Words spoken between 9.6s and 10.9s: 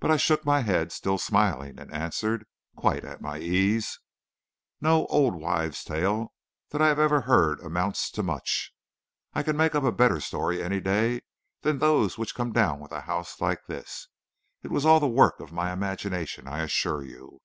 up a better story any